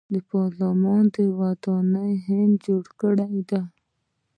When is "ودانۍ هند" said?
1.39-2.53